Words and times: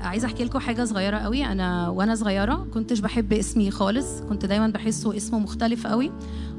عايزة 0.00 0.26
أحكي 0.26 0.44
لكم 0.44 0.58
حاجة 0.58 0.84
صغيرة 0.84 1.16
قوي. 1.16 1.44
أنا 1.44 1.88
وأنا 1.88 2.14
صغيرة 2.14 2.66
كنتش 2.74 2.98
بحب 3.00 3.32
اسمي 3.32 3.70
خالص. 3.70 4.20
كنت 4.20 4.46
دايما 4.46 4.66
بحسه 4.66 5.16
اسمه 5.16 5.38
مختلف 5.38 5.86
قوي. 5.86 6.12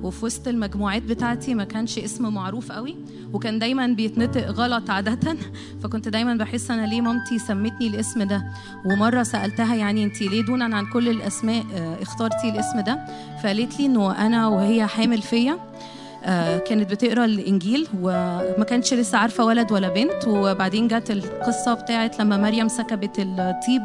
وفي 0.04 0.26
وسط 0.26 0.48
المجموعات 0.48 1.04
بتاعتي 1.04 1.54
ما 1.54 1.64
كانش 1.64 2.00
اسم 2.00 2.34
معروف 2.34 2.72
قوي. 2.72 2.96
وكان 3.34 3.60
دايما 3.60 3.88
بيتنطق 3.88 4.48
غلط 4.48 4.90
عادة. 4.90 5.38
فكنت 5.84 6.08
دايما 6.08 6.36
بحس 6.36 6.72
أنا 6.72 6.86
ليه 6.86 7.02
مامتي 7.02 7.40
سمتني 7.40 7.88
الاسم 7.88 8.24
ده. 8.24 8.44
ومرة 8.86 9.24
سألتها 9.24 9.76
يعني 9.76 10.04
انت 10.04 10.22
ليه 10.22 10.42
دونا 10.46 10.76
عن 10.78 10.86
كل 10.86 11.10
الأسماء 11.10 11.66
آه، 11.74 12.02
اخترتي 12.02 12.50
الاسم 12.50 12.80
ده؟ 12.80 13.06
فقالت 13.44 13.80
لي 13.80 13.86
إنه 13.86 14.26
أنا 14.26 14.48
وهي 14.48 14.88
حامل 14.88 15.22
فيا. 15.22 15.60
كانت 16.68 16.92
بتقرا 16.92 17.26
الإنجيل 17.26 17.88
وما 18.02 18.66
كانتش 18.70 18.94
لسه 18.94 19.18
عارفة 19.18 19.46
ولد 19.46 19.72
ولا 19.72 19.90
بنت 19.90 20.28
وبعدين 20.28 20.88
جت 20.88 21.12
القصة 21.12 21.74
بتاعت 21.74 22.20
لما 22.20 22.38
مريم 22.38 22.68
سكبت 22.68 23.16
الطيب 23.20 23.82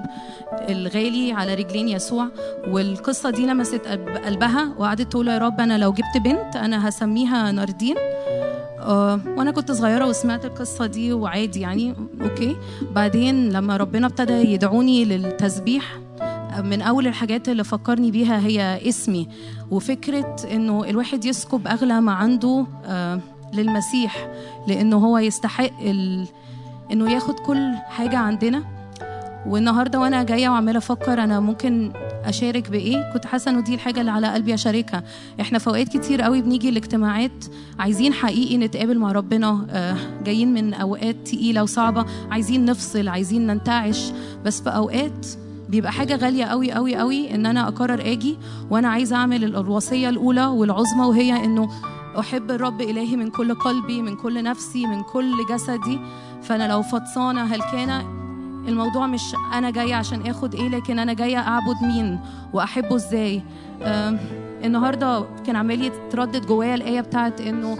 الغالي 0.69 1.33
على 1.33 1.55
رجلين 1.55 1.89
يسوع 1.89 2.29
والقصة 2.69 3.31
دي 3.31 3.47
لمست 3.47 3.81
قلب- 3.87 4.09
قلبها 4.25 4.75
وقعدت 4.79 5.11
تقول 5.13 5.29
يا 5.29 5.39
رب 5.39 5.61
أنا 5.61 5.79
لو 5.79 5.93
جبت 5.93 6.25
بنت 6.25 6.57
أنا 6.57 6.89
هسميها 6.89 7.53
ناردين. 7.53 7.97
آه، 8.81 9.21
وأنا 9.37 9.51
كنت 9.51 9.73
صغيرة 9.73 10.07
وسمعت 10.07 10.45
القصة 10.45 10.87
دي 10.87 11.13
وعادي 11.13 11.61
يعني 11.61 11.95
أوكي. 12.21 12.57
بعدين 12.91 13.53
لما 13.53 13.77
ربنا 13.77 14.07
ابتدى 14.07 14.33
يدعوني 14.33 15.05
للتسبيح 15.05 15.99
من 16.61 16.83
أول 16.83 17.07
الحاجات 17.07 17.49
اللي 17.49 17.65
فكرني 17.65 18.11
بيها 18.11 18.39
هي 18.47 18.89
اسمي 18.89 19.29
وفكرة 19.71 20.37
إنه 20.53 20.85
الواحد 20.85 21.25
يسكب 21.25 21.67
أغلى 21.67 22.01
ما 22.01 22.13
عنده 22.13 22.67
آه، 22.85 23.21
للمسيح 23.55 24.29
لأنه 24.69 24.97
هو 24.97 25.19
يستحق 25.19 25.81
ال... 25.83 26.27
إنه 26.93 27.13
ياخد 27.13 27.35
كل 27.35 27.73
حاجة 27.89 28.17
عندنا. 28.19 28.65
والنهاردة 29.47 30.01
وأنا 30.01 30.23
جاية 30.23 30.49
وعمالة 30.49 30.79
أفكر 30.79 31.25
أنا 31.25 31.41
ممكن 31.41 31.93
أشارك 32.25 32.71
بإيه. 32.71 33.13
كنت 33.13 33.27
حاسة 33.27 33.51
إنه 33.51 33.61
دي 33.61 33.75
الحاجة 33.75 34.01
اللي 34.01 34.11
على 34.11 34.33
قلبي 34.33 34.55
أشاركها. 34.55 35.03
إحنا 35.41 35.59
في 35.59 35.67
أوقات 35.67 35.89
كتير 35.89 36.23
قوي 36.23 36.43
بنيجي 36.43 36.69
الاجتماعات 36.69 37.45
عايزين 37.79 38.13
حقيقي 38.13 38.57
نتقابل 38.57 38.99
مع 38.99 39.13
ربنا 39.13 39.67
آه، 39.71 39.97
جايين 40.25 40.55
من 40.55 40.75
أوقات 40.75 41.17
تقيلة 41.25 41.63
وصعبة 41.63 42.05
عايزين 42.31 42.65
نفصل 42.65 43.09
عايزين 43.09 43.47
ننتعش. 43.47 44.13
بس 44.45 44.61
في 44.61 44.71
أوقات 44.71 45.27
بيبقى 45.75 45.93
حاجة 45.93 46.17
غالية 46.17 46.45
قوي 46.45 46.73
قوي 46.73 46.97
قوي 46.97 47.35
إن 47.35 47.47
أنا 47.47 47.69
أقرر 47.69 48.01
أجي 48.01 48.39
وأنا 48.71 48.89
عايزة 48.89 49.17
أعمل 49.17 49.45
الوصية 49.45 50.09
الأولى 50.09 50.47
والعظمى 50.47 51.05
وهي 51.07 51.45
إنه 51.45 51.69
أحب 52.19 52.51
الرب 52.51 52.81
إلهي 52.81 53.17
من 53.17 53.31
كل 53.31 53.55
قلبي 53.55 54.03
من 54.03 54.17
كل 54.17 54.43
نفسي 54.43 54.87
من 54.87 55.03
كل 55.03 55.33
جسدي. 55.51 56.01
فأنا 56.43 56.69
لو 56.69 56.83
فطسانة 56.83 57.43
هلكانة 57.43 58.01
الموضوع 58.69 59.07
مش 59.07 59.23
أنا 59.53 59.71
جاية 59.71 59.95
عشان 59.95 60.27
آخد 60.27 60.55
إيه 60.55 60.69
لكن 60.69 60.99
أنا 60.99 61.13
جاية 61.13 61.39
أعبد 61.39 61.77
مين 61.83 62.21
وأحبه 62.53 62.97
إزاي. 62.97 63.43
آم، 63.83 64.19
النهاردة 64.65 65.25
كان 65.47 65.57
عمال 65.57 65.83
يتردد 65.83 66.47
جوايا 66.47 66.75
الآية 66.75 67.01
بتاعت 67.01 67.41
إنه 67.41 67.79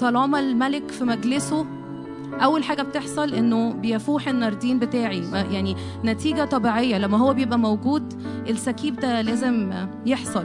طالما 0.00 0.40
الملك 0.40 0.90
في 0.90 1.04
مجلسه 1.04 1.66
أول 2.32 2.64
حاجة 2.64 2.82
بتحصل 2.82 3.34
إنه 3.34 3.72
بيفوح 3.72 4.28
الناردين 4.28 4.78
بتاعي. 4.78 5.22
يعني 5.32 5.76
نتيجة 6.04 6.44
طبيعية 6.44 6.98
لما 6.98 7.18
هو 7.18 7.34
بيبقى 7.34 7.58
موجود 7.58 8.22
السكيب 8.48 8.96
ده 8.96 9.20
لازم 9.20 9.72
يحصل. 10.06 10.44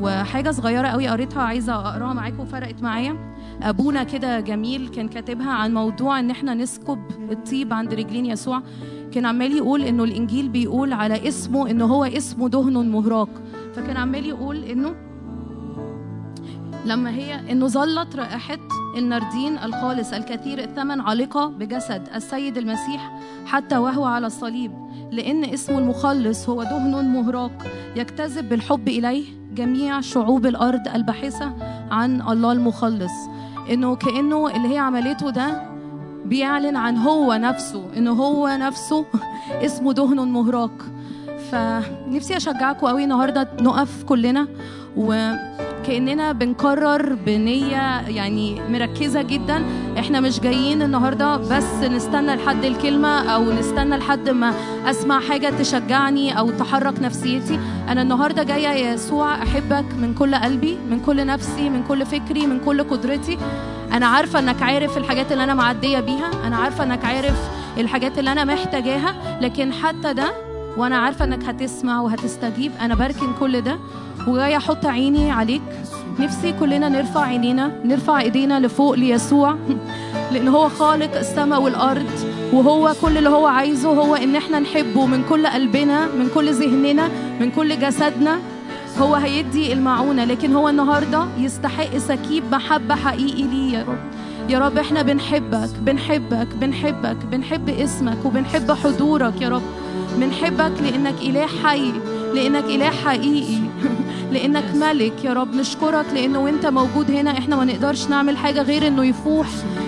وحاجة 0.00 0.50
صغيرة 0.50 0.88
قوي 0.88 1.08
قريتها 1.08 1.42
عايزة 1.42 1.74
أقراها 1.74 2.12
معاكم 2.12 2.44
فرقت 2.44 2.82
معايا. 2.82 3.34
أبونا 3.62 4.02
كده 4.04 4.40
جميل 4.40 4.88
كان 4.88 5.08
كاتبها 5.08 5.50
عن 5.50 5.74
موضوع 5.74 6.20
إن 6.20 6.30
إحنا 6.30 6.54
نسكب 6.54 6.98
الطيب 7.30 7.72
عند 7.72 7.94
رجلين 7.94 8.26
يسوع. 8.26 8.62
كان 9.12 9.26
عمال 9.26 9.56
يقول 9.56 9.82
إنه 9.82 10.04
الإنجيل 10.04 10.48
بيقول 10.48 10.92
على 10.92 11.28
اسمه 11.28 11.70
انه 11.70 11.84
هو 11.84 12.04
اسمه 12.04 12.48
دهن 12.48 12.88
مهراق. 12.90 13.28
فكان 13.74 13.96
عمال 13.96 14.26
يقول 14.26 14.64
إنه 14.64 14.94
لما 16.86 17.10
هي 17.10 17.52
إنه 17.52 17.66
ظلت 17.66 18.16
رائحة 18.16 18.58
الناردين 18.96 19.58
الخالص 19.58 20.12
الكثير 20.12 20.58
الثمن 20.58 21.00
عالقه 21.00 21.46
بجسد 21.46 22.08
السيد 22.14 22.58
المسيح 22.58 23.18
حتى 23.46 23.76
وهو 23.76 24.04
على 24.04 24.26
الصليب 24.26 24.72
لأن 25.10 25.44
اسمه 25.44 25.78
المخلص 25.78 26.48
هو 26.48 26.62
دهن 26.62 27.08
مهراق 27.12 27.66
يجتذب 27.96 28.48
بالحب 28.48 28.88
إليه 28.88 29.24
جميع 29.54 30.00
شعوب 30.00 30.46
الأرض 30.46 30.88
الباحثة 30.94 31.52
عن 31.90 32.22
الله 32.22 32.52
المخلص. 32.52 33.12
إنه 33.70 33.96
كأنه 33.96 34.56
اللي 34.56 34.74
هي 34.74 34.78
عملته 34.78 35.30
ده 35.30 35.62
بيعلن 36.24 36.76
عن 36.76 36.96
هو 36.96 37.34
نفسه 37.34 37.82
إنه 37.96 38.12
هو 38.12 38.48
نفسه 38.48 39.04
اسمه 39.66 39.92
دهن 39.92 40.28
مهراق. 40.28 40.72
فنفسي 41.50 42.36
أشجعكم 42.36 42.86
قوي 42.86 43.04
النهارده 43.04 43.48
نقف 43.60 44.04
كلنا 44.04 44.48
وكاننا 45.78 46.32
بنقرر 46.32 47.14
بنية 47.14 48.00
يعني 48.00 48.60
مركزة 48.70 49.22
جدا. 49.22 49.64
إحنا 49.98 50.20
مش 50.20 50.40
جايين 50.40 50.82
النهارده 50.82 51.36
بس 51.36 51.82
نستنى 51.82 52.34
لحد 52.34 52.64
الكلمة 52.64 53.34
أو 53.34 53.52
نستنى 53.52 53.96
لحد 53.96 54.30
ما 54.30 54.54
أسمع 54.86 55.20
حاجة 55.20 55.50
تشجعني 55.50 56.38
أو 56.38 56.50
تحرك 56.50 57.02
نفسيتي. 57.02 57.58
أنا 57.88 58.02
النهارده 58.02 58.42
جاية 58.42 58.68
يا 58.68 58.94
يسوع 58.94 59.42
أحبك 59.42 59.84
من 60.00 60.14
كل 60.14 60.34
قلبي 60.34 60.78
من 60.90 61.00
كل 61.00 61.26
نفسي 61.26 61.68
من 61.70 61.82
كل 61.88 62.06
فكري 62.06 62.46
من 62.46 62.60
كل 62.60 62.82
قدرتي. 62.82 63.38
أنا 63.92 64.06
عارفة 64.06 64.38
إنك 64.38 64.62
عارف 64.62 64.98
الحاجات 64.98 65.32
اللي 65.32 65.44
أنا 65.44 65.54
معدية 65.54 66.00
بيها. 66.00 66.30
أنا 66.46 66.56
عارفة 66.56 66.84
إنك 66.84 67.04
عارف 67.04 67.36
الحاجات 67.78 68.18
اللي 68.18 68.32
أنا 68.32 68.44
محتاجاها. 68.44 69.38
لكن 69.40 69.72
حتى 69.72 70.12
ده 70.12 70.47
وأنا 70.78 70.96
عارفة 70.96 71.24
انك 71.24 71.44
هتسمع 71.44 72.00
وهتستجيب. 72.00 72.72
أنا 72.80 72.94
بركن 72.94 73.32
كل 73.40 73.60
ده 73.60 73.78
وجاية 74.26 74.56
أحط 74.56 74.86
عيني 74.86 75.30
عليك. 75.30 75.62
نفسي 76.20 76.52
كلنا 76.52 76.88
نرفع 76.88 77.20
عينينا 77.20 77.72
نرفع 77.84 78.20
ايدينا 78.20 78.60
لفوق 78.60 78.94
ليسوع. 78.94 79.56
لأن 80.32 80.48
هو 80.48 80.68
خالق 80.68 81.18
السماء 81.18 81.62
والارض 81.62 82.10
وهو 82.52 82.92
كل 83.02 83.18
اللي 83.18 83.28
هو 83.28 83.46
عايزه 83.46 83.88
هو 83.88 84.14
ان 84.14 84.36
إحنا 84.36 84.58
نحبه 84.58 85.06
من 85.06 85.24
كل 85.28 85.46
قلبنا 85.46 86.06
من 86.06 86.28
كل 86.34 86.52
ذهننا 86.52 87.08
من 87.40 87.50
كل 87.50 87.80
جسدنا. 87.80 88.38
هو 88.98 89.14
هيدي 89.14 89.72
المعونة 89.72 90.24
لكن 90.24 90.52
هو 90.52 90.68
النهارده 90.68 91.24
يستحق 91.38 91.96
سكيب 91.96 92.44
محبة 92.52 92.94
حقيقي 92.94 93.42
ليه 93.42 93.78
يا 93.78 93.84
رب 93.84 93.98
يا 94.50 94.58
رب 94.58 94.78
إحنا 94.78 95.02
بنحبك 95.02 95.70
بنحبك 95.80 96.48
بنحبك 96.60 97.16
بنحب 97.32 97.68
اسمك 97.68 98.24
وبنحب 98.24 98.72
حضورك 98.72 99.40
يا 99.42 99.48
رب. 99.48 99.62
بنحبك 100.20 100.72
لإنك 100.82 101.14
إله 101.22 101.46
حي 101.46 101.92
لإنك 102.34 102.64
إله 102.64 102.90
حقيقي. 102.90 103.58
لإنك 104.32 104.64
ملك. 104.74 105.24
يا 105.24 105.32
رب 105.32 105.54
نشكرك 105.54 106.06
لإنه 106.14 106.38
وإنت 106.38 106.66
موجود 106.66 107.10
هنا. 107.10 107.38
إحنا 107.38 107.56
ما 107.56 107.64
نقدرش 107.64 108.06
نعمل 108.06 108.36
حاجة 108.36 108.62
غير 108.62 108.86
إنه 108.86 109.04
يفوح 109.04 109.46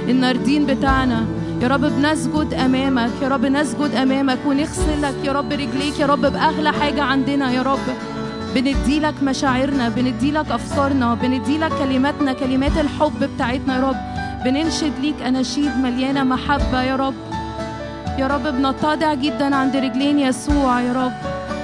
الناردين 0.09 0.67
بتاعنا. 0.67 1.27
يا 1.63 1.69
رب 1.69 1.81
بنسجد 1.81 2.55
أمامك. 2.55 3.11
يا 3.23 3.29
رب 3.29 3.47
نسجد 3.47 3.95
أمامك 3.95 4.39
ونغسلك. 4.47 5.15
يا 5.25 5.33
رب 5.33 5.53
رجليك. 5.53 6.01
يا 6.01 6.07
رب 6.07 6.21
بأغلى 6.21 6.73
حاجة 6.73 7.03
عندنا. 7.03 7.53
يا 7.53 7.63
رب 7.63 7.87
بنديلك 8.55 9.23
مشاعرنا 9.23 9.89
بنديلك 9.89 10.51
أفكارنا 10.51 11.15
بنديلك 11.15 11.73
كلماتنا 11.79 12.33
كلمات 12.33 12.79
الحب 12.81 13.25
بتاعتنا. 13.35 13.77
يا 13.77 13.81
رب 13.81 13.97
بننشد 14.45 14.93
ليك 15.01 15.23
أناشيد 15.23 15.77
مليانة 15.83 16.25
محبة. 16.25 16.83
يا 16.83 16.97
رب 16.97 17.30
يا 18.19 18.27
رب 18.27 18.43
بنتضع 18.43 19.15
جدا 19.15 19.57
عند 19.57 19.77
رجلين 19.77 20.19
يسوع 20.19 20.81
يا 20.81 20.93
رب 20.93 21.13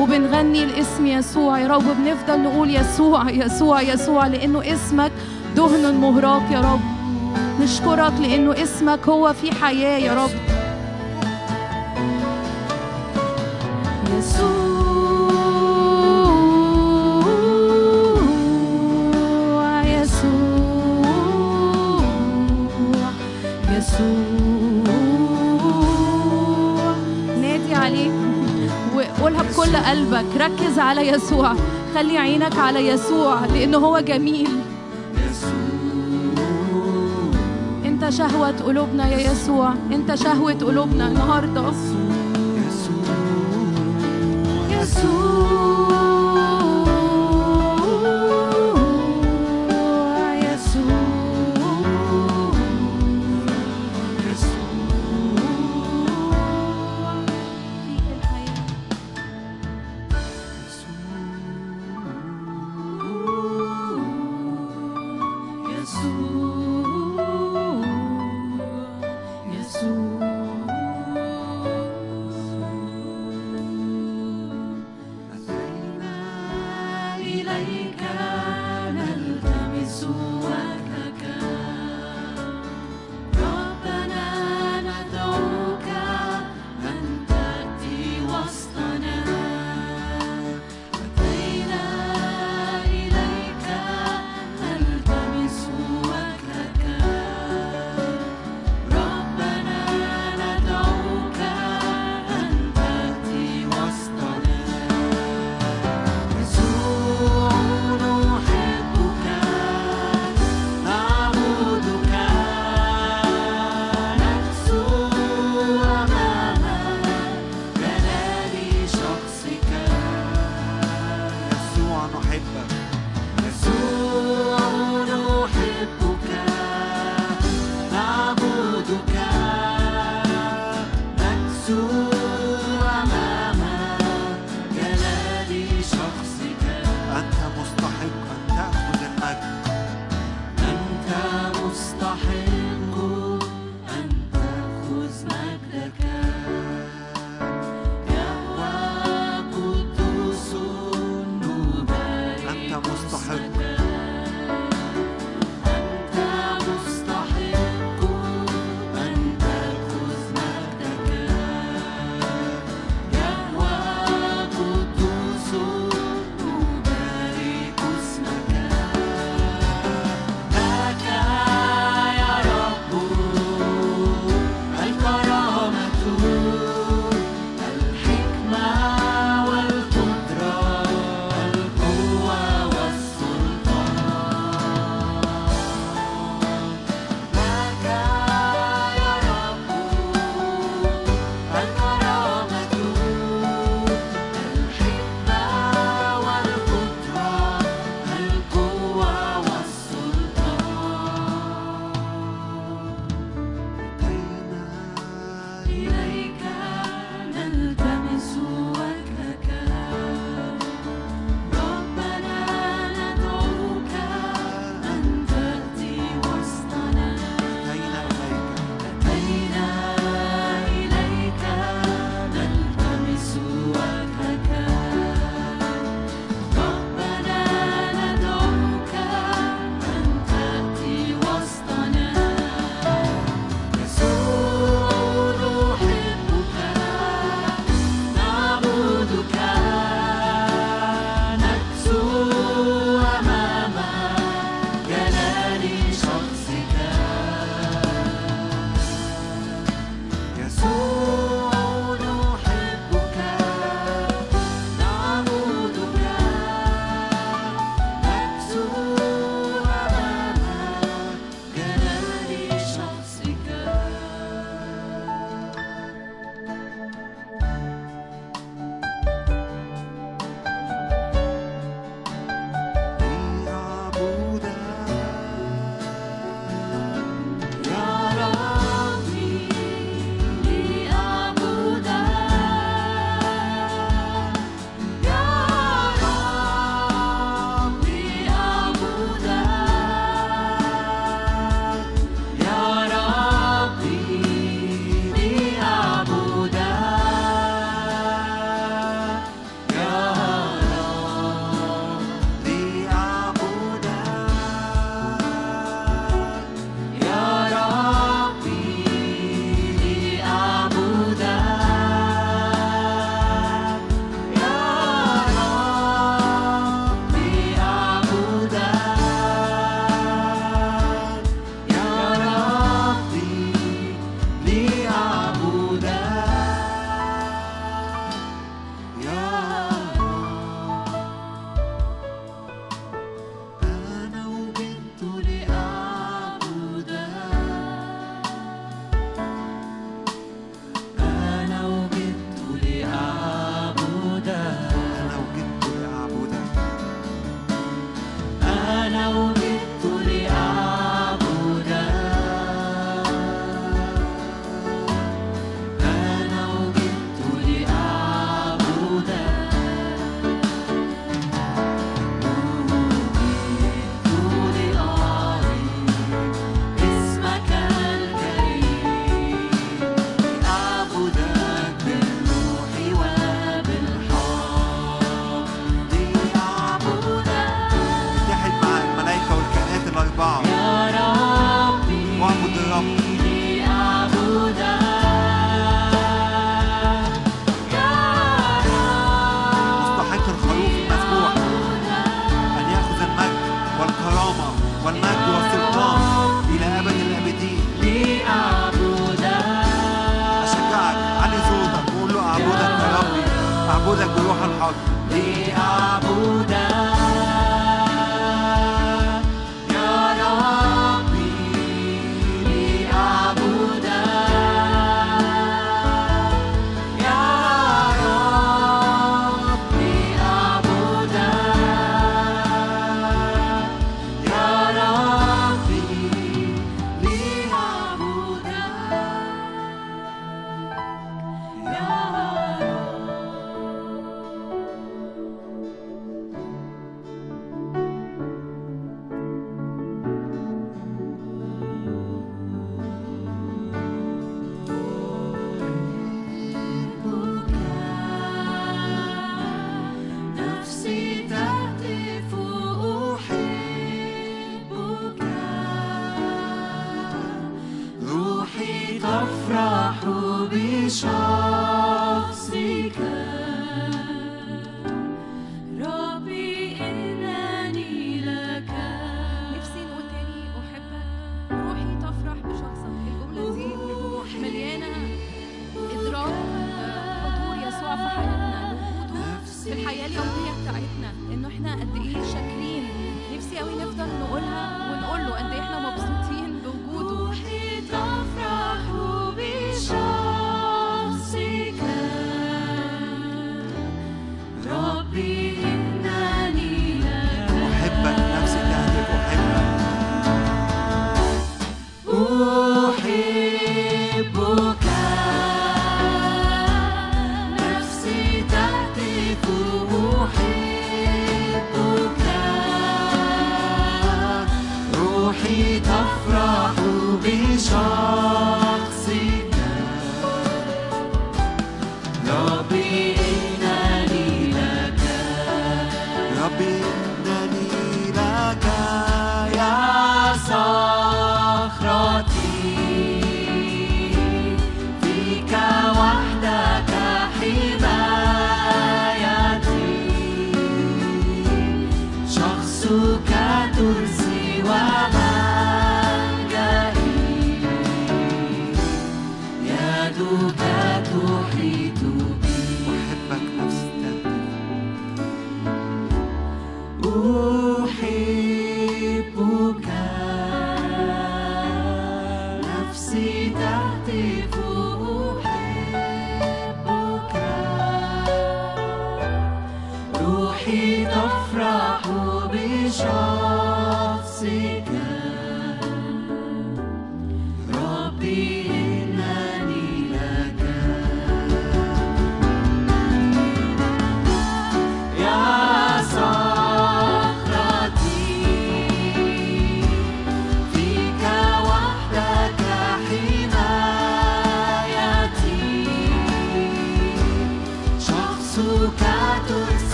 وبنغني 0.00 0.64
الاسم 0.64 1.06
يسوع 1.06 1.58
يا 1.60 1.68
رب 1.68 1.86
وبنفضل 1.86 2.42
نقول 2.42 2.76
يسوع 2.76 3.30
يسوع 3.30 3.82
يسوع 3.82 4.26
لأنه 4.26 4.72
اسمك 4.72 5.12
دهن 5.56 5.94
مهراق 5.94 6.42
يا 6.50 6.60
رب. 6.60 6.80
نشكرك 7.60 8.12
لأنه 8.20 8.62
اسمك 8.62 9.08
هو 9.08 9.32
في 9.32 9.54
حياة 9.54 9.98
يا 9.98 10.14
رب. 10.14 10.30
يسوع. 14.18 14.65
قلبك 29.86 30.36
ركز 30.36 30.78
على 30.78 31.08
يسوع. 31.08 31.54
خلي 31.94 32.18
عينك 32.18 32.58
على 32.58 32.88
يسوع 32.88 33.44
لأنه 33.46 33.78
هو 33.78 33.98
جميل. 33.98 34.48
انت 37.84 38.08
شهوة 38.08 38.54
قلوبنا 38.66 39.08
يا 39.08 39.32
يسوع. 39.32 39.74
انت 39.92 40.14
شهوة 40.14 40.52
قلوبنا 40.52 41.08
النهارده. 41.08 41.72
يسوع 44.70 46.55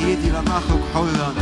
سيدي 0.00 0.28
لن 0.30 0.48
أخرج 0.48 0.80
حرا 0.94 1.34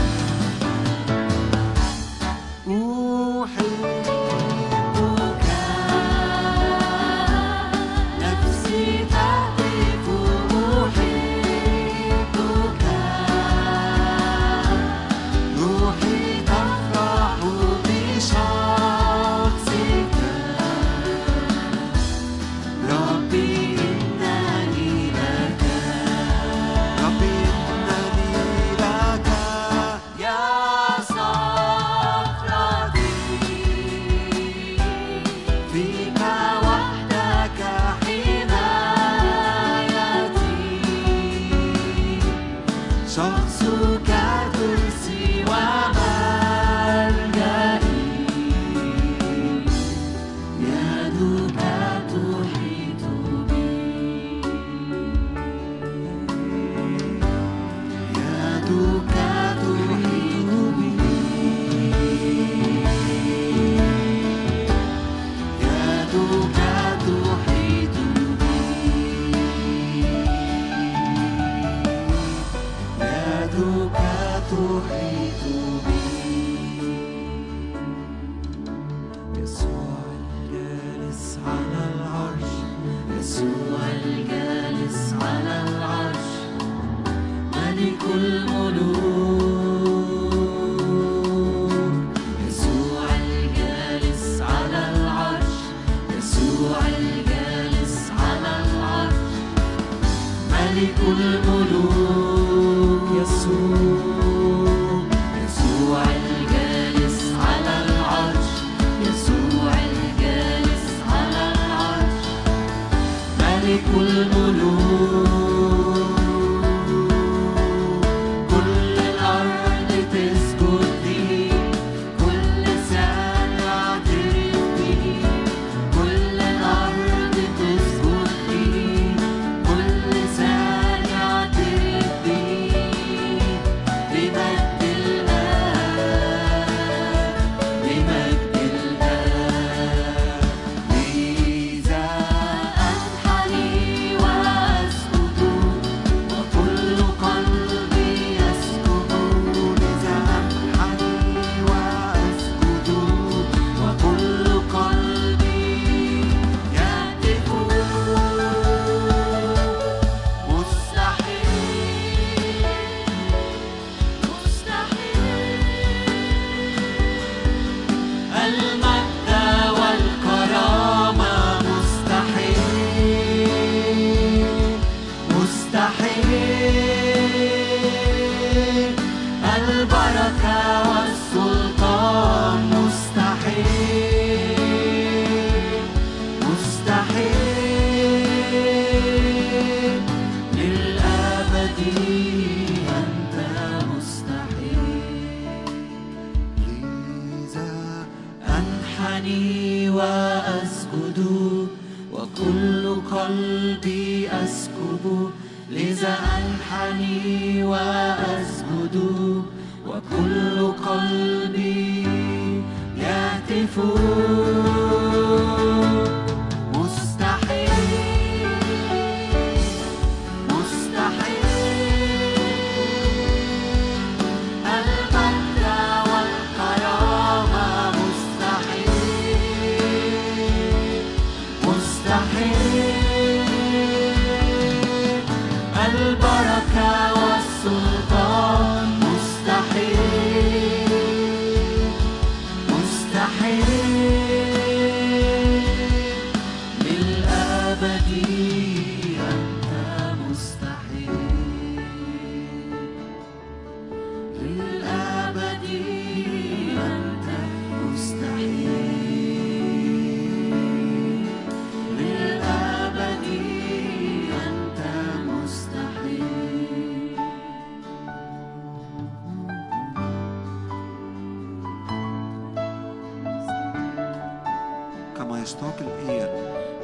الخير 276.09 276.29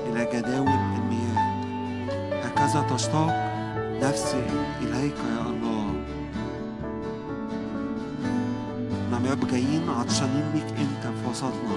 إلى 0.07 0.29
جداول 0.33 0.69
المياه. 0.69 1.39
هكذا 2.45 2.87
تشتاق 2.95 3.33
نفسي 4.03 4.43
إليك 4.83 5.15
يا 5.17 5.43
الله. 5.47 5.87
نعم 9.11 9.27
يا 9.27 9.31
رب 9.31 9.49
جايين 9.51 9.89
عطشانين 9.99 10.45
ليك 10.55 10.67
أنت 10.79 11.03
في 11.07 11.31
وسطنا؟ 11.31 11.77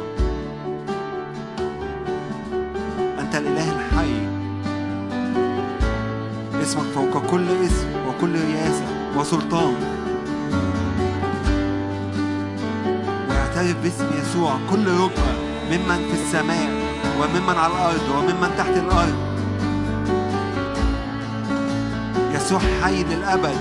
أنت 3.20 3.36
الإله 3.36 3.72
الحي. 3.76 4.28
اسمك 6.62 6.86
فوق 6.96 7.26
كل 7.32 7.48
اسم 7.66 7.88
وكل 8.08 8.32
رياسة 8.32 8.86
وسلطان. 9.18 9.76
ويعترف 13.30 13.76
باسم 13.84 14.06
يسوع 14.22 14.58
كل 14.72 14.88
ركبة 14.88 15.32
ممن 15.72 16.08
في 16.12 16.14
السماء. 16.14 16.87
وممن 17.22 17.58
على 17.58 17.74
الأرض 17.74 18.10
وممن 18.10 18.50
تحت 18.58 18.78
الأرض. 18.78 19.16
يسوع 22.36 22.60
حي 22.84 23.04
للأبد. 23.04 23.58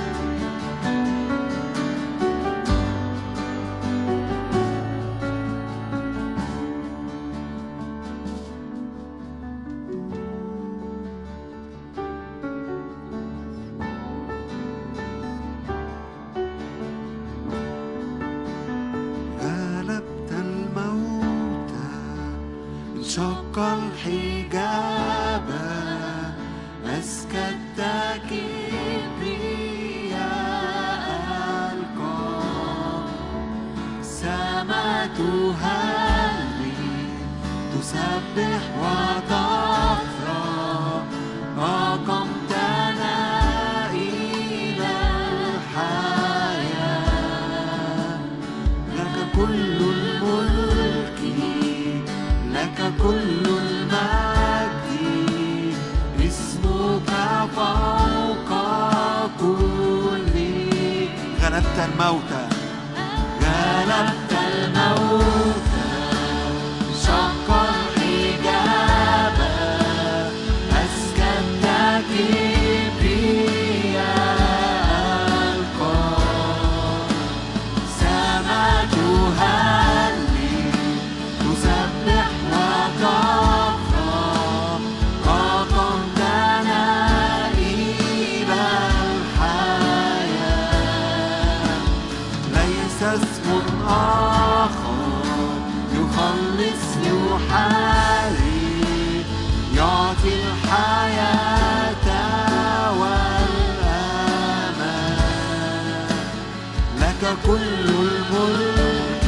كل 107.47 107.89
الملك 107.89 109.25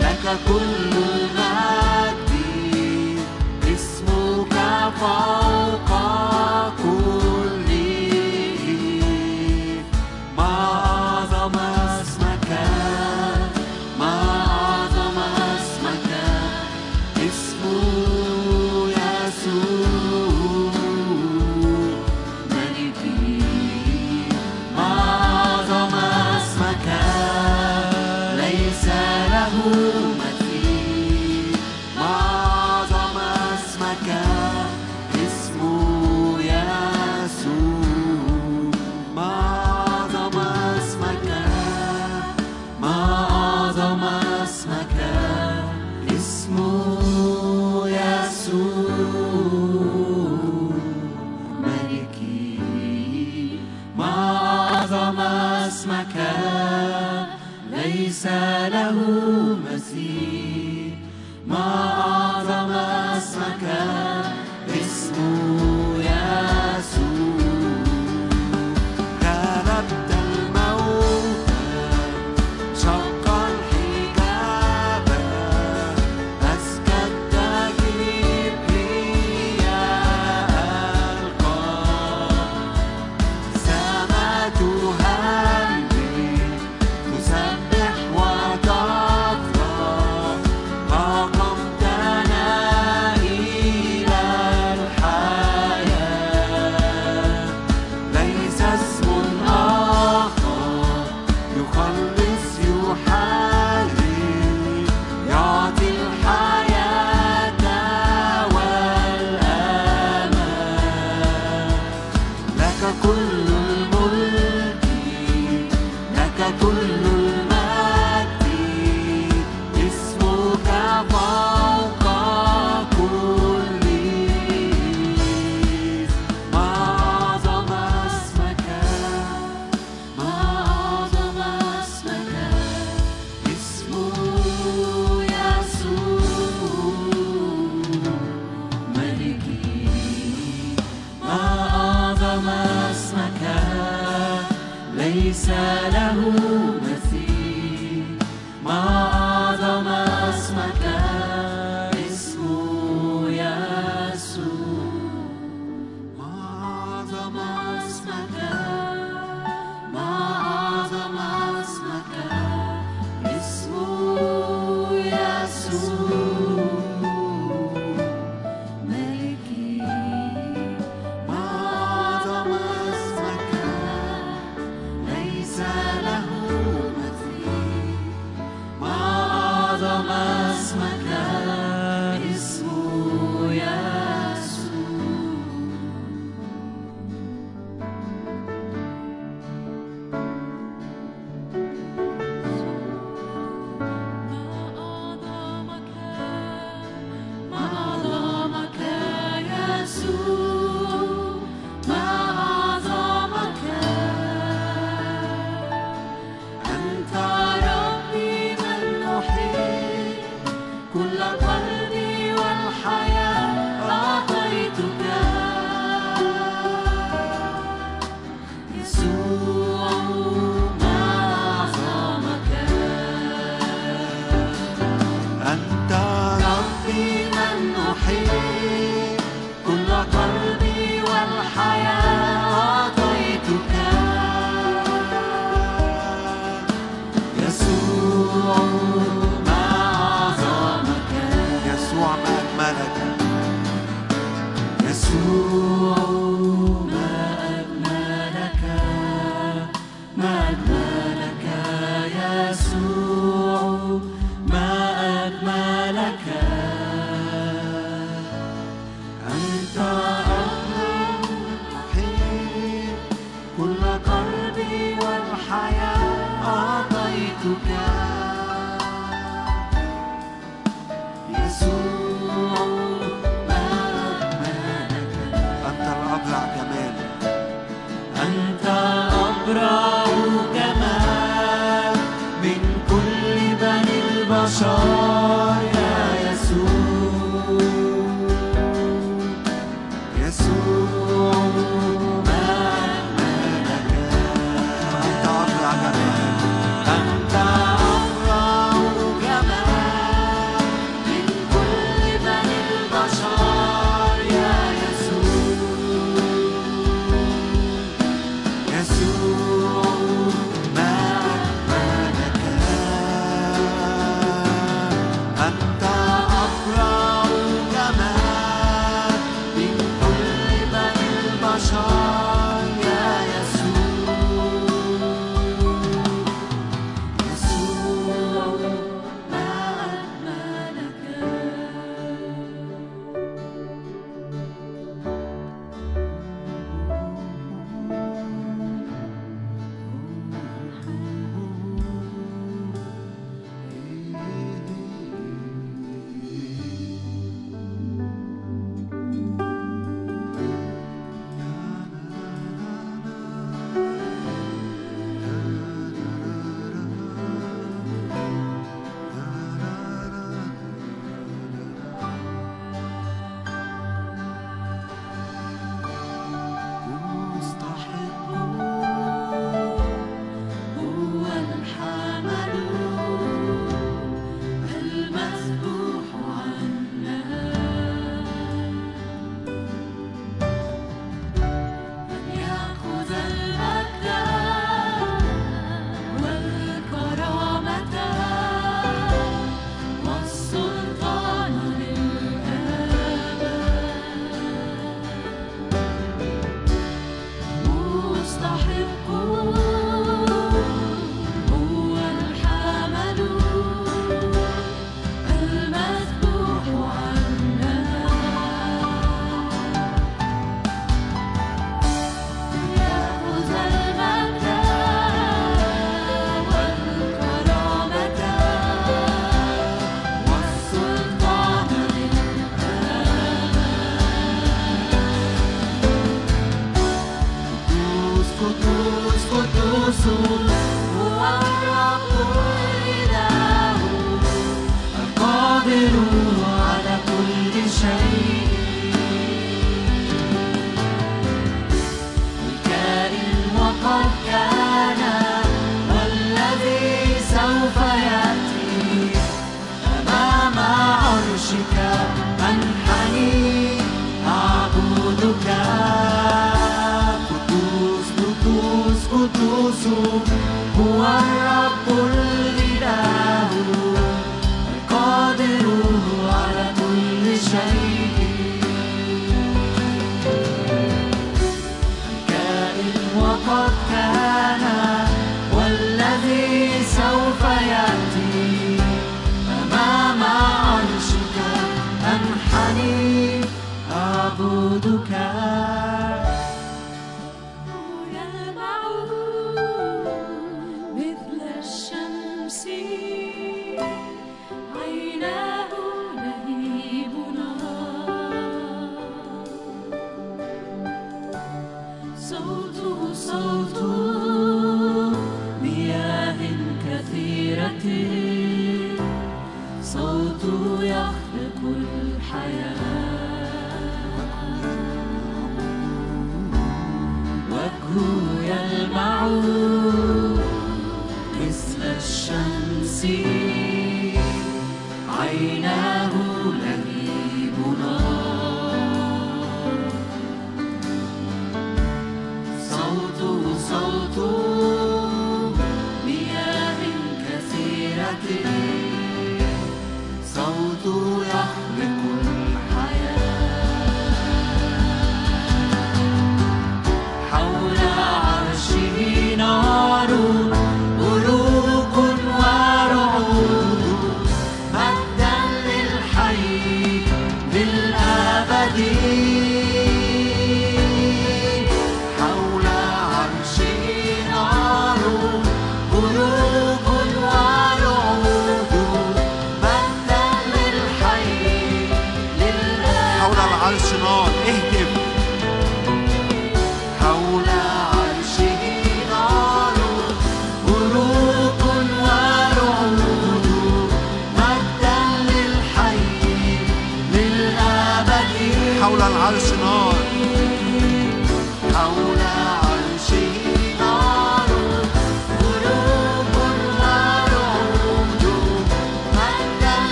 لك 0.00 0.36
كل 0.48 1.09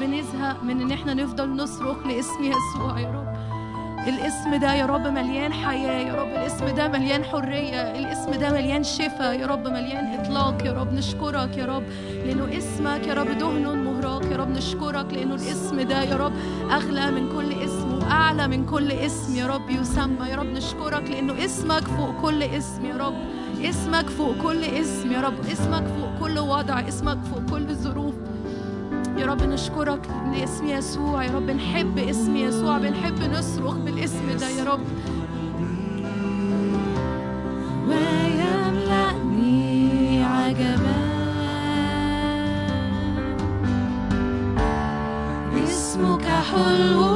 بنزهق 0.00 0.62
من 0.62 0.80
ان 0.80 0.90
إحنا 0.92 1.14
نفضل 1.14 1.56
نصرخ 1.56 2.06
لاسم 2.06 2.44
يسوع 2.44 3.00
يا 3.00 3.08
رب 3.10 3.28
الاسم 4.08 4.54
ده 4.54 4.74
يا 4.74 4.86
رب 4.86 5.06
مليان 5.06 5.52
حياة 5.52 6.08
يا 6.08 6.14
رب 6.14 6.28
الاسم 6.28 6.68
ده 6.76 6.88
مليان 6.88 7.24
حرية 7.24 7.80
الاسم 7.98 8.30
ده 8.30 8.50
مليان 8.52 8.84
شفاء 8.84 9.40
يا 9.40 9.46
رب 9.46 9.68
مليان 9.68 10.20
إطلاق 10.20 10.66
يا 10.66 10.72
رب 10.72 10.92
نشكرك 10.92 11.56
يا 11.58 11.66
رب 11.66 11.82
لأنه 12.26 12.58
اسمك 12.58 13.06
يا 13.06 13.14
رب 13.14 13.38
دهن 13.38 13.78
مهراق 13.84 14.24
يا 14.32 14.36
رب 14.36 14.48
نشكرك 14.50 15.12
لأنه 15.12 15.34
الاسم 15.34 15.80
ده 15.80 16.02
يا 16.02 16.16
رب 16.16 16.32
أغلى 16.70 17.10
من 17.10 17.28
كل 17.36 17.52
اسم 17.52 17.98
وأعلى 17.98 18.48
من 18.48 18.66
كل 18.66 18.92
اسم 18.92 19.36
يا 19.36 19.46
رب 19.46 19.70
يسمى 19.70 20.28
يا 20.30 20.36
رب 20.36 20.46
نشكرك 20.46 21.10
لأنه 21.10 21.44
اسمك 21.44 21.82
فوق 21.84 22.20
كل 22.22 22.42
اسم 22.42 22.84
يا 22.86 22.96
رب 22.96 23.14
اسمك 23.64 24.08
فوق 24.10 24.36
كل 24.42 24.64
اسم 24.64 25.12
يا 25.12 25.20
رب 25.20 25.40
اسمك 25.52 25.84
فوق 25.86 26.18
كل 26.20 26.38
وضع 26.38 26.80
اسمك 26.88 27.18
فوق 27.24 27.50
كل 27.50 27.74
ظروف 27.74 28.14
يا 29.18 29.26
رب 29.26 29.42
نشكرك 29.42 30.00
لاسم 30.32 30.66
يسوع. 30.66 31.24
يا 31.24 31.30
رب 31.30 31.50
نحب 31.50 31.98
اسم 31.98 32.36
يسوع 32.36 32.78
بنحب 32.78 33.22
نصرخ 33.32 33.76
بالاسم 33.76 34.36
ده 34.40 34.48
يا 34.48 34.64
رب. 34.64 34.80
اسمك 45.64 46.24
حلو 46.24 47.07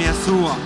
يسوع. 0.00 0.65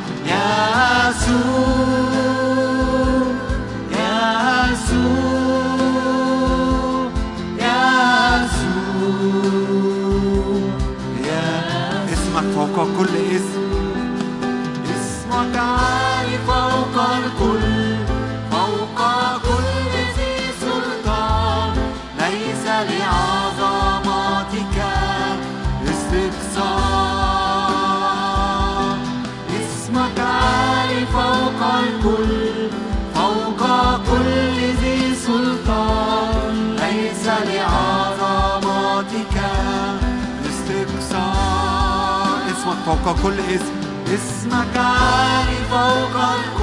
فوق 43.04 43.22
كل 43.22 43.40
اسم. 43.40 43.74
اسمك 44.14 44.76
عالي 44.76 45.56
فوق 45.70 46.22
الكل. 46.22 46.59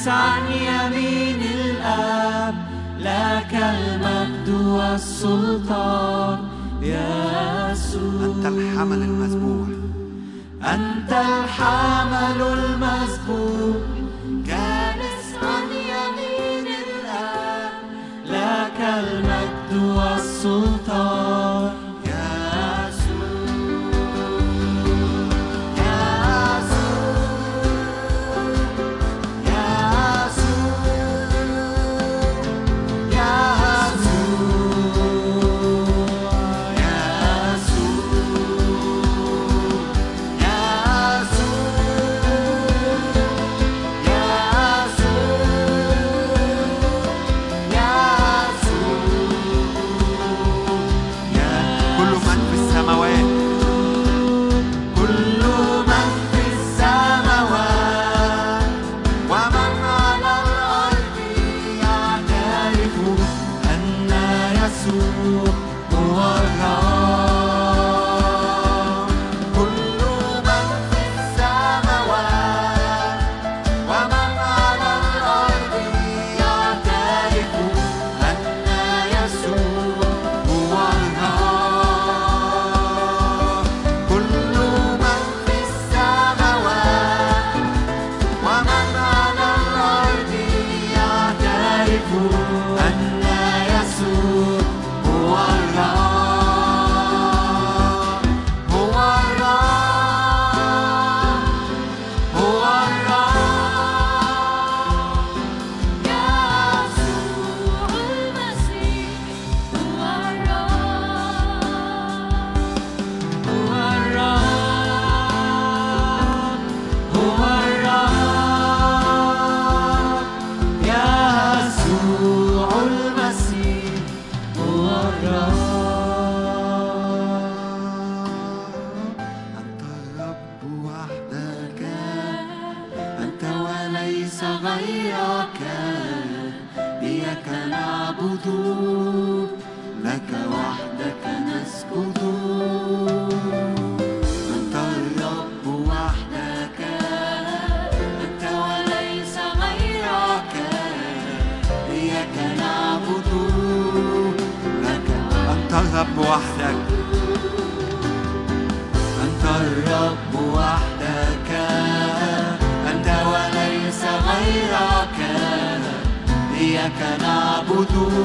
الجالس 0.00 0.08
عن 0.08 0.52
يمين 0.52 1.42
الآب 1.42 2.54
لك 3.00 3.52
المجد 3.54 4.48
والسلطان. 4.48 6.38
يا 6.82 7.72
يسوع 7.72 8.24
أنت 8.24 8.46
الحمل 8.46 9.02
المذبوح. 9.02 9.68
أنت 10.62 11.12
الحمل 11.12 12.40
المذبوح. 12.42 13.76
جالس 14.46 15.28
عن 15.42 15.68
يمين 15.92 16.66
الآب 16.86 17.72
لك 18.26 18.80
المجد 18.80 19.72
والسلطان. 19.96 20.69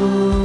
Oh. 0.08 0.45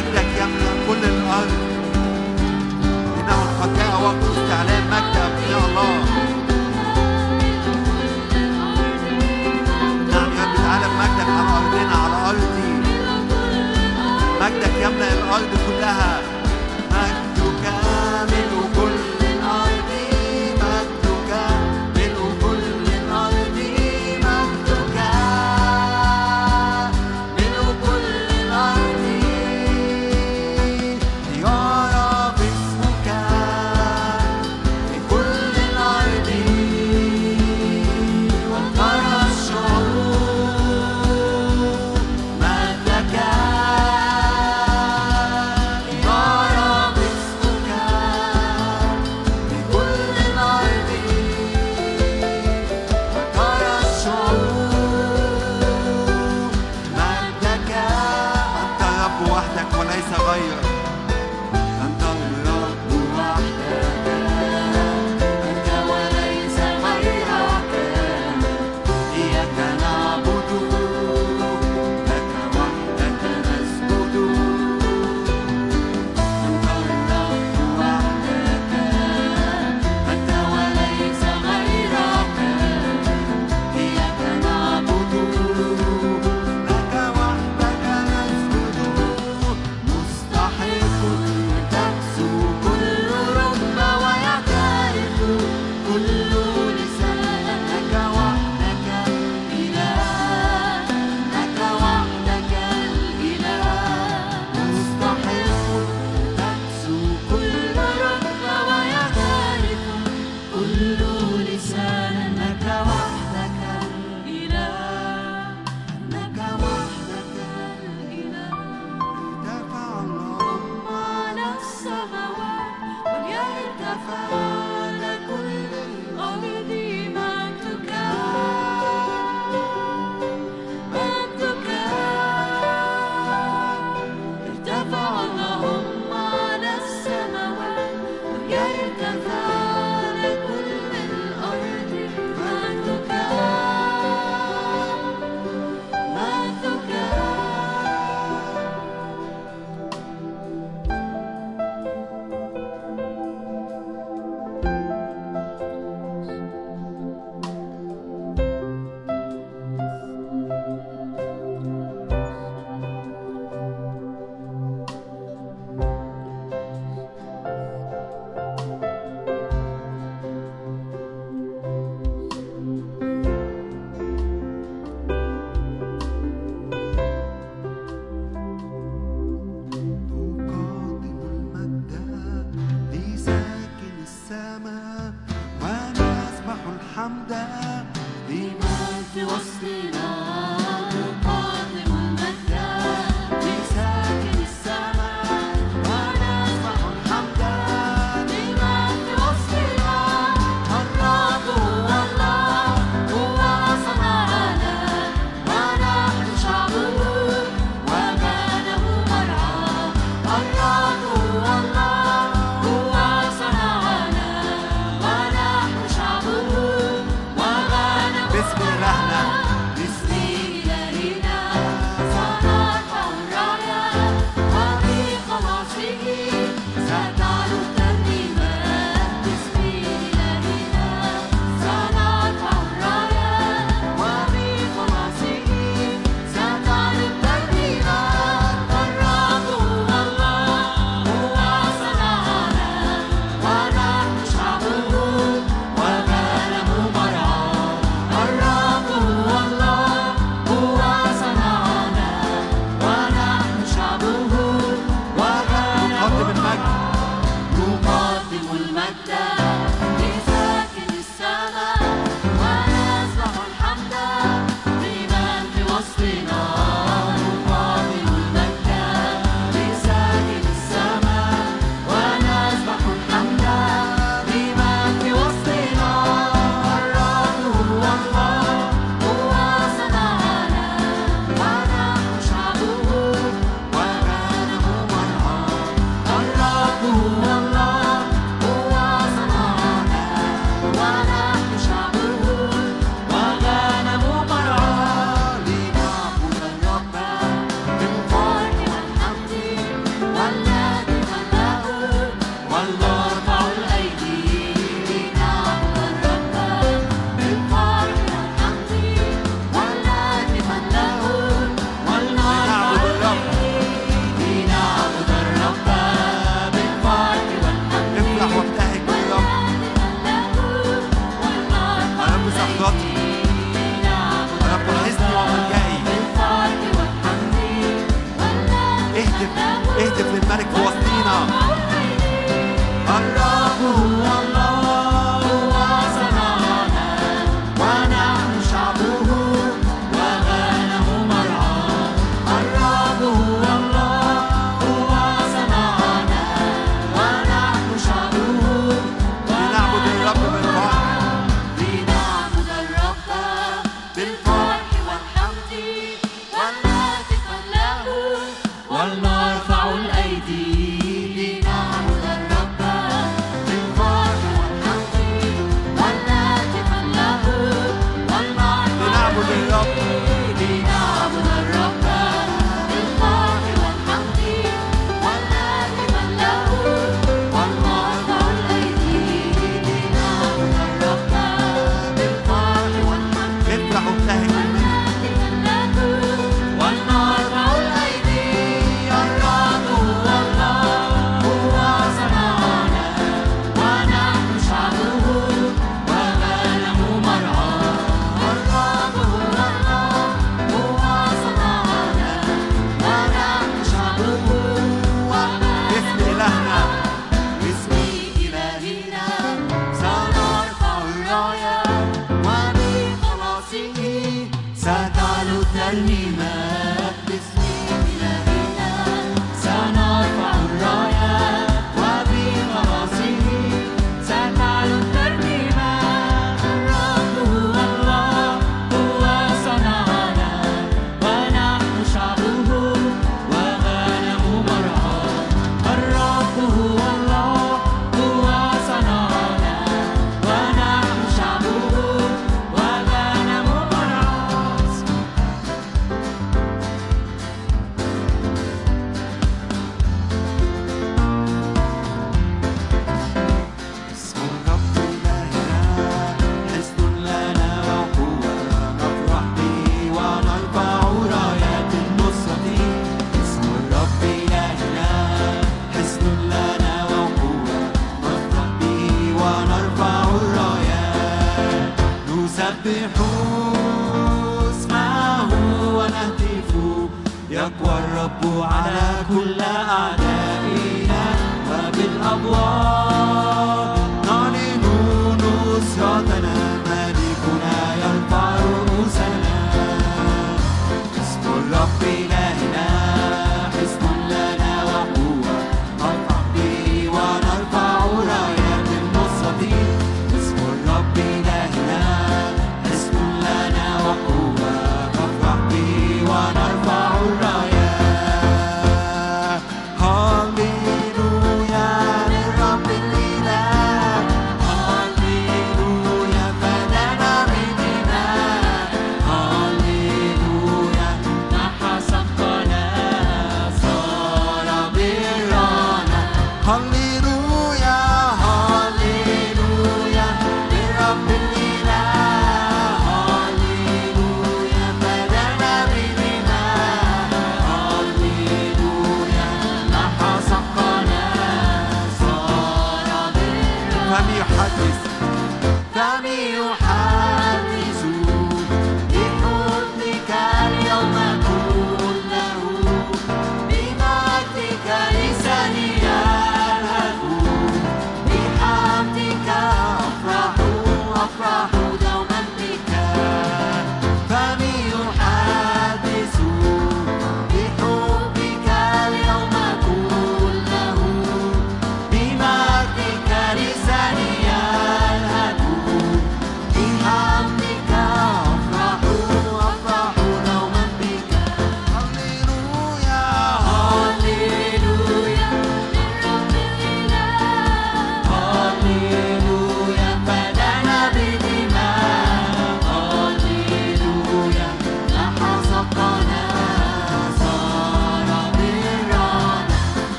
مجدك 0.00 0.26
يملأ 0.40 0.72
كل 0.88 1.04
الأرض. 1.04 1.52
إنه 3.20 3.42
الحكاية 3.48 4.04
وقت 4.04 4.22
استعلان 4.36 4.82
مجدك 4.90 5.50
يا 5.50 5.56
الله. 5.56 6.19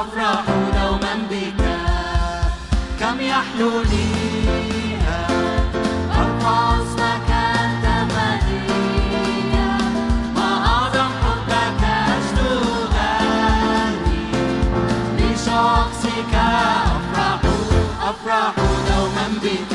أفرح 0.00 0.44
دوما 0.74 1.14
بك. 1.30 1.60
كم 3.00 3.20
يحلو 3.20 3.80
لي 3.80 4.06
أرفع 6.18 6.76
أنت 7.30 7.84
ما 10.36 10.48
أعظم 10.66 11.10
حبك 11.22 11.82
أجد 11.84 12.38
لشخصك 15.18 16.34
أفرح 16.34 17.40
أفرح 18.08 18.54
دوما 18.88 19.26
بك. 19.42 19.72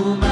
uma 0.00 0.27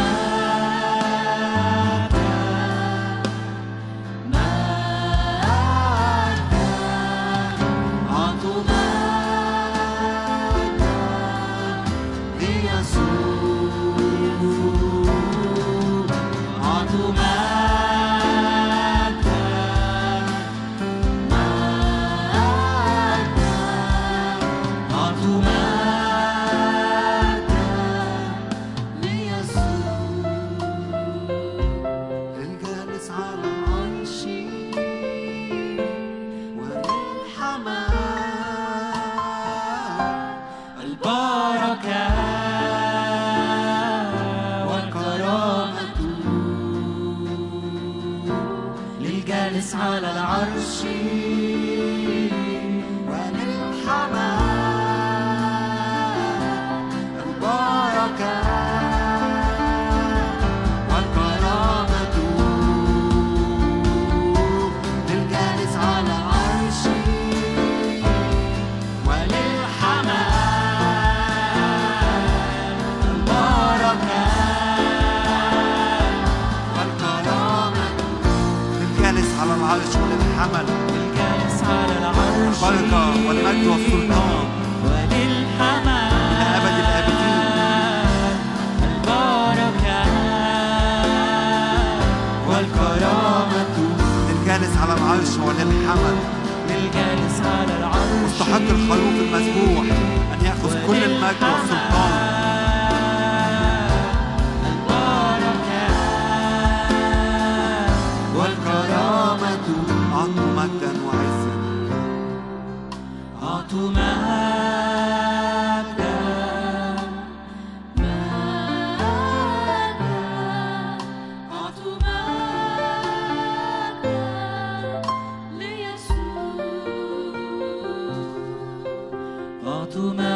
أعطوا 129.86 130.14
مجدا 130.14 130.35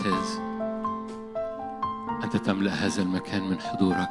نمتاز 0.00 0.40
أنت 2.24 2.36
تملأ 2.36 2.72
هذا 2.72 3.02
المكان 3.02 3.42
من 3.42 3.60
حضورك 3.60 4.08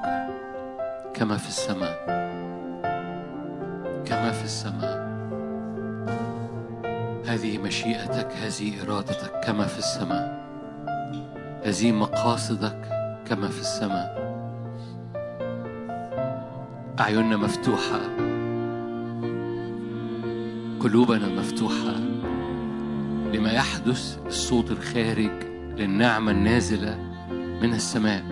كما 1.13 1.37
في 1.37 1.47
السماء. 1.47 2.05
كما 4.05 4.31
في 4.31 4.43
السماء. 4.43 5.09
هذه 7.25 7.57
مشيئتك 7.57 8.31
هذه 8.31 8.83
إرادتك 8.83 9.39
كما 9.43 9.65
في 9.65 9.77
السماء. 9.77 10.45
هذه 11.65 11.91
مقاصدك 11.91 12.89
كما 13.25 13.47
في 13.47 13.61
السماء. 13.61 14.19
أعيننا 16.99 17.37
مفتوحة. 17.37 17.99
قلوبنا 20.79 21.27
مفتوحة 21.27 21.95
لما 23.33 23.51
يحدث 23.51 24.17
الصوت 24.27 24.71
الخارج 24.71 25.48
للنعمة 25.79 26.31
النازلة 26.31 26.97
من 27.61 27.73
السماء. 27.73 28.23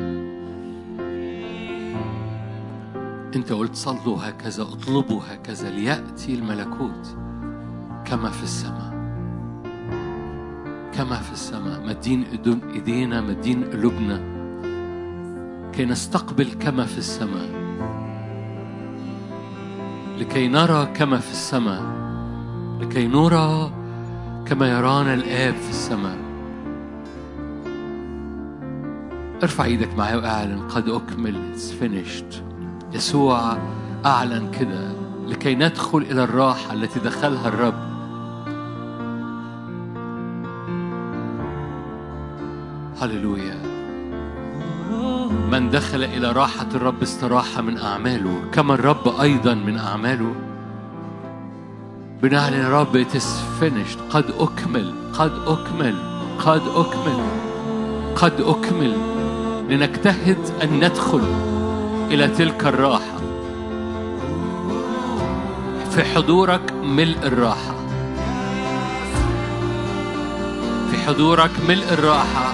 أنت 3.36 3.52
قلت 3.52 3.76
صلوا 3.76 4.18
هكذا 4.30 4.64
اطلبوا 4.64 5.22
هكذا 5.30 5.70
ليأتي 5.70 6.34
الملكوت. 6.34 7.18
كما 8.06 8.30
في 8.30 8.44
السماء. 8.44 8.92
كما 10.94 11.16
في 11.16 11.32
السماء. 11.32 11.82
مدين 11.88 12.26
إيدينا 12.74 13.22
مدين 13.22 13.64
قلوبنا. 13.64 14.22
كي 15.74 15.86
نستقبل 15.86 16.54
كما 16.54 16.86
في 16.86 16.98
السماء. 16.98 17.50
لكي 20.20 20.48
نرى 20.48 20.86
كما 20.86 21.18
في 21.18 21.32
السماء. 21.32 21.84
لكي 22.82 23.08
نرى 23.08 23.72
كما 24.46 24.70
يرانا 24.70 25.14
الآب 25.14 25.54
في 25.54 25.70
السماء. 25.70 26.27
ارفع 29.44 29.64
إيدك 29.64 29.98
معايا 29.98 30.16
واعلن 30.16 30.68
قد 30.70 30.90
اكمل 30.90 31.52
اتس 31.52 31.74
يسوع 32.94 33.58
أعلن 34.06 34.52
كده 34.60 34.92
لكي 35.28 35.56
ندخل 35.56 35.98
إلى 35.98 36.24
الراحة 36.24 36.74
التي 36.74 37.00
دخلها 37.00 37.48
الرب. 37.48 37.88
هللويا. 43.02 43.58
من 45.52 45.70
دخل 45.70 46.04
إلى 46.04 46.32
راحة 46.32 46.68
الرب 46.76 47.02
استراح 47.02 47.60
من 47.60 47.78
أعماله 47.78 48.42
كما 48.52 48.74
الرب 48.74 49.22
أيضا 49.22 49.54
من 49.54 49.78
أعماله. 49.78 50.36
بنعلن 52.24 52.54
يا 52.54 52.82
رب 52.82 52.96
it's 52.96 53.40
finished 53.60 54.00
قد 54.10 54.26
أكمل 54.40 54.94
قد 55.14 55.32
أكمل 55.48 55.96
قد 56.40 56.62
أكمل 56.62 56.68
قد 56.68 56.68
أكمل, 56.76 57.24
قد 58.16 58.42
أكمل. 58.42 59.17
لنجتهد 59.70 60.38
أن 60.64 60.70
ندخل 60.86 61.22
إلى 62.12 62.28
تلك 62.28 62.66
الراحة. 62.66 63.18
في 65.92 66.04
حضورك 66.04 66.74
ملء 66.84 67.18
الراحة. 67.24 67.76
في 70.92 70.98
حضورك 71.08 71.52
ملء 71.68 71.94
الراحة. 71.94 72.54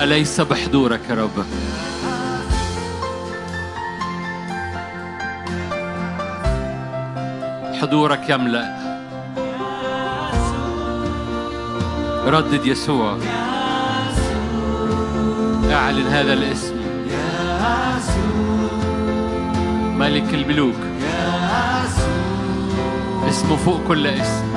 أليس 0.00 0.40
بحضورك 0.40 1.00
يا 1.10 1.14
رب؟ 1.14 1.44
حضورك 7.82 8.30
يملأ. 8.30 8.80
ردد 12.26 12.66
يسوع. 12.66 13.18
أعلن 15.72 16.06
هذا 16.06 16.32
الاسم. 16.32 16.74
ملك 19.98 20.34
الملوك 20.34 20.76
اسمه 23.28 23.56
فوق 23.56 23.80
كل 23.88 24.06
اسم. 24.06 24.50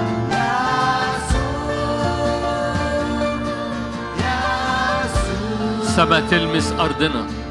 سما 5.95 6.19
تلمس 6.19 6.71
أرضنا. 6.79 7.42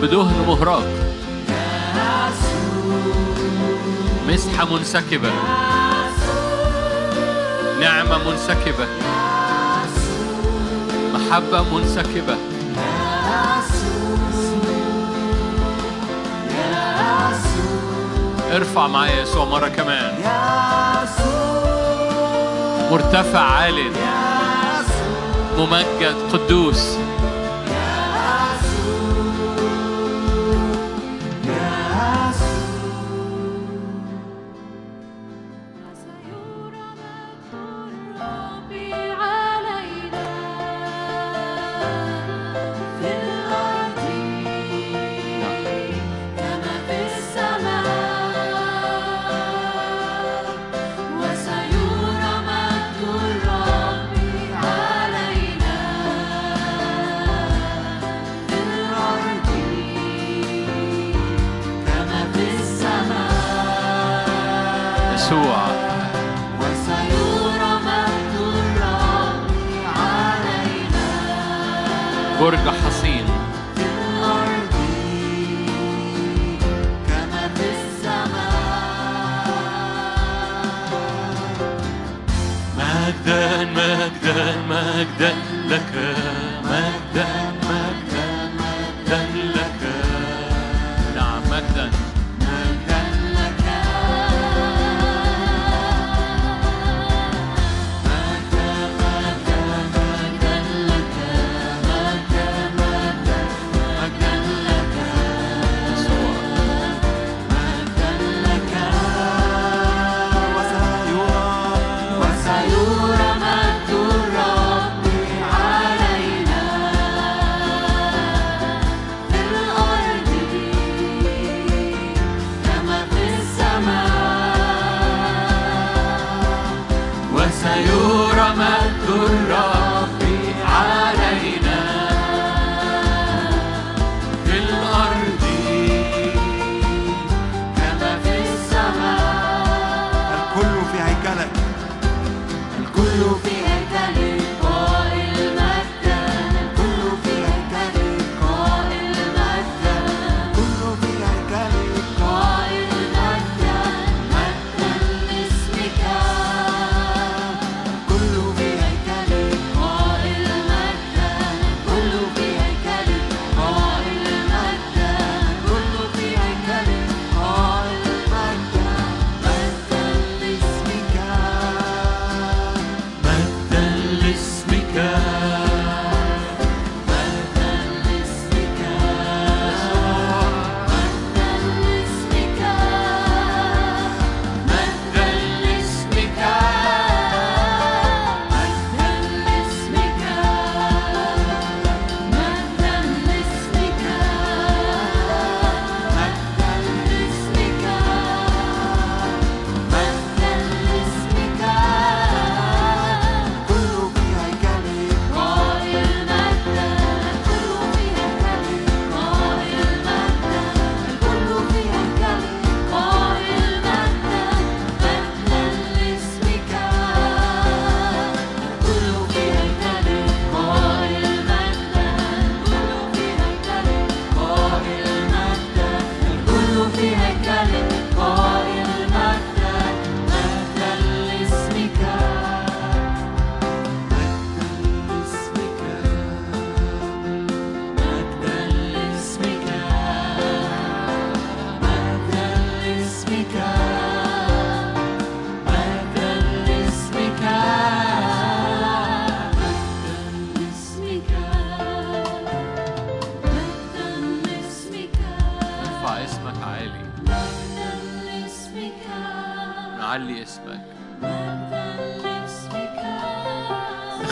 اسم 0.00 0.06
الرب 0.06 0.28
دهن 0.28 0.46
مهراق 0.46 0.86
مسحة 4.28 4.64
منسكبة 4.64 5.30
نعمة 7.80 8.18
منسكبة. 8.30 8.86
محبة 11.14 11.64
منسكبة. 11.74 12.36
ارفع 18.52 18.86
معايا 18.86 19.22
يسوع 19.22 19.44
مرة 19.44 19.68
كمان. 19.68 20.14
مرتفع 22.90 23.40
عال 23.40 23.92
ممجد 25.58 26.16
قدوس. 26.32 26.96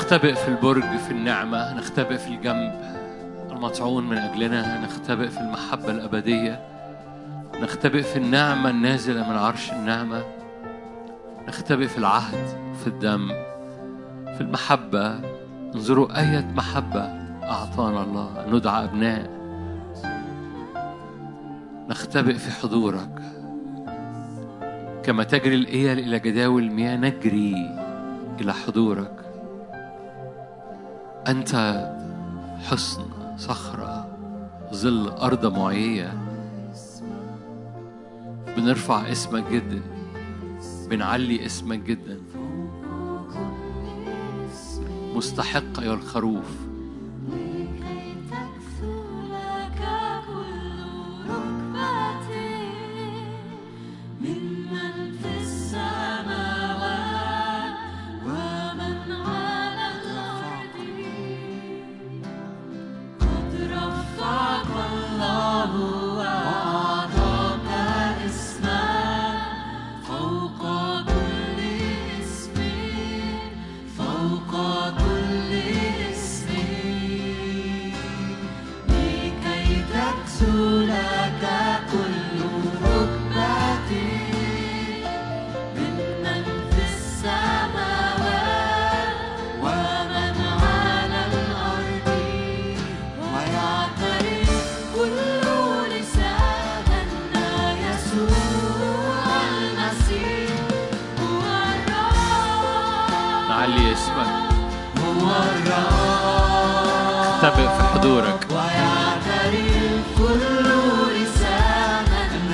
نختبئ 0.08 0.34
في 0.34 0.48
البرج 0.48 0.96
في 0.96 1.10
النعمة 1.10 1.74
نختبئ 1.74 2.16
في 2.16 2.28
الجنب. 2.28 2.72
المطعون 3.50 4.08
من 4.08 4.18
أجلنا 4.18 4.80
نختبئ 4.84 5.28
في 5.28 5.40
المحبة 5.40 5.90
الأبدية. 5.90 6.60
نختبئ 7.62 8.02
في 8.02 8.16
النعمة 8.16 8.70
النازلة 8.70 9.30
من 9.30 9.36
عرش 9.36 9.72
النعمة. 9.72 10.22
نختبئ 11.48 11.86
في 11.86 11.98
العهد 11.98 12.74
في 12.80 12.86
الدم 12.86 13.28
في 14.34 14.40
المحبة. 14.40 15.20
انظروا 15.74 16.20
أية 16.20 16.46
محبة 16.56 17.02
أعطانا 17.42 18.02
الله. 18.02 18.46
ندعى 18.48 18.84
أبناء. 18.84 19.30
نختبئ 21.88 22.34
في 22.34 22.50
حضورك. 22.50 23.22
كما 25.02 25.24
تجري 25.24 25.54
الإيل 25.54 25.98
إلى 25.98 26.18
جداول 26.18 26.62
المياه 26.62 26.96
نجري 26.96 27.78
إلى 28.40 28.54
حضورك. 28.54 29.17
أنت 31.28 31.54
حصن 32.58 33.04
صخرة 33.36 34.08
ظل 34.74 35.08
أرض 35.08 35.58
معية. 35.58 36.18
بنرفع 38.56 39.12
اسمك 39.12 39.44
جدا 39.52 39.82
بنعلي 40.90 41.46
اسمك 41.46 41.78
جدا. 41.78 42.20
مستحق 45.14 45.82
يا 45.82 45.94
الخروف. 45.94 46.67
حضورك. 107.78 108.46
ويعترف 108.50 110.02
كل 110.18 110.68
لسان 111.14 112.04
أن 112.34 112.52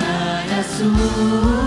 يسوع 0.58 1.63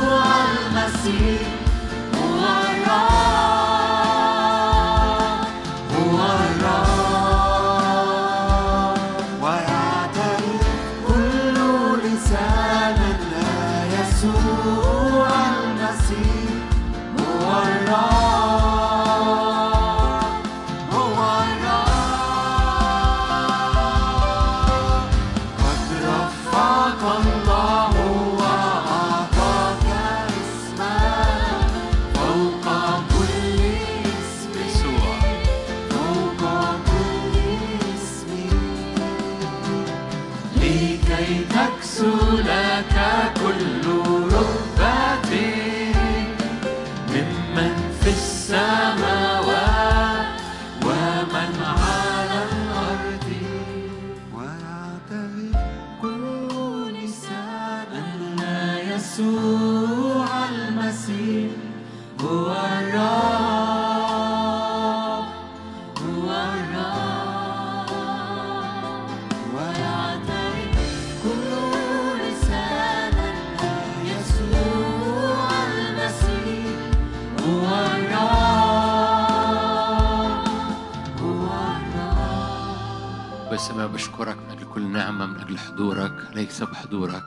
بشكرك 83.88 84.38
من 84.38 84.52
أجل 84.58 84.66
كل 84.74 84.88
نعمة 84.88 85.26
من 85.26 85.40
أجل 85.40 85.58
حضورك. 85.58 86.32
ليس 86.36 86.64
بحضورك. 86.64 87.24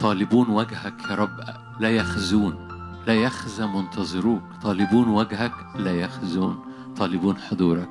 طالبون 0.00 0.48
وجهك 0.48 0.94
يا 1.10 1.14
رب 1.14 1.40
لا 1.80 1.90
يخزون 1.90 2.68
لا 3.06 3.14
يخزى 3.14 3.66
منتظروك. 3.66 4.42
طالبون 4.62 5.08
وجهك 5.08 5.52
لا 5.74 5.92
يخزون 5.92 6.64
طالبون 6.96 7.36
حضورك. 7.36 7.90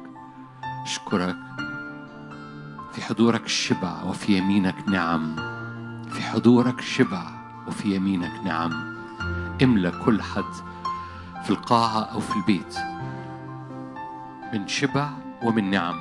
أشكرك. 0.84 1.38
في 2.94 3.02
حضورك 3.02 3.48
شبع 3.48 4.03
وفي 4.03 4.38
يمينك 4.38 4.76
نعم. 4.88 5.36
في 6.10 6.22
حضورك 6.22 6.82
شبع 6.82 7.32
وفي 7.68 7.95
يمينك 7.95 8.32
نعم. 8.45 8.95
املى 9.64 9.91
كل 10.06 10.22
حد 10.22 10.53
في 11.44 11.49
القاعة 11.49 11.99
أو 11.99 12.20
في 12.20 12.36
البيت. 12.36 12.76
من 14.53 14.67
شبع 14.67 15.09
ومن 15.43 15.71
نعم. 15.71 15.95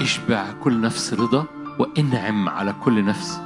اشبع 0.00 0.52
كل 0.52 0.80
نفس 0.80 1.14
رضا 1.14 1.44
وانعم 1.78 2.48
على 2.48 2.74
كل 2.84 3.04
نفس. 3.04 3.40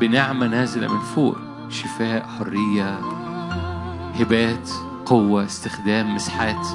بنعمة 0.00 0.46
نازلة 0.46 0.94
من 0.94 1.00
فوق. 1.00 1.36
شفاء 1.68 2.26
حرية 2.26 2.98
هبات 4.14 4.70
قوة 5.06 5.44
استخدام 5.44 6.14
مسحات 6.14 6.66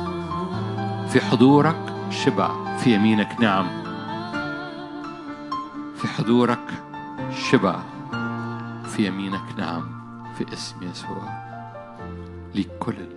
في 1.10 1.22
حضورك 1.22 1.94
شبع 2.10 2.78
في 2.78 2.94
يمينك 2.94 3.42
نعم. 3.42 3.68
في 5.96 6.08
حضورك 6.08 6.84
شبع 7.52 7.80
في 8.86 9.08
يمينك 9.08 9.44
نعم. 9.58 9.84
في 10.38 10.54
اسم 10.54 10.76
يسوع. 10.84 11.46
ليك 12.56 12.70
كل 12.80 12.94
المجد 12.94 13.15